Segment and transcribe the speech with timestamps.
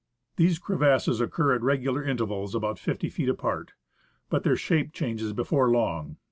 [0.35, 3.73] These crevasses occur at regular intervals about 50 feet apart.
[4.31, 6.17] But their shape changes before long.